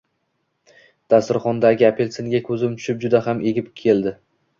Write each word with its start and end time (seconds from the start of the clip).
Dasturxondagi 1.13 1.85
apelsinga 1.89 2.41
ko`zim 2.47 2.73
tushib, 2.79 2.99
juda 3.05 3.21
ham 3.27 3.45
egim 3.53 3.69
keldi 3.83 4.15